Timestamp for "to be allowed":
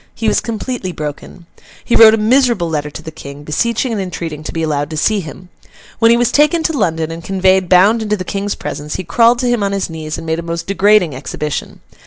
4.45-4.89